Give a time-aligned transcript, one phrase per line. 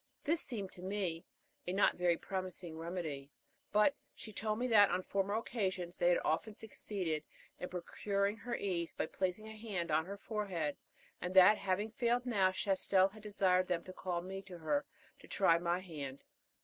[0.23, 1.23] This seemed to me
[1.67, 3.29] a not very promising remedy;
[3.71, 7.23] but she told me that on former occasions they had often succeeded
[7.59, 10.75] in procuring her ease by placing a hand on her forehead,
[11.21, 14.87] and that having failed now, Chastel had desired them to call me to her
[15.19, 16.23] to try my hand.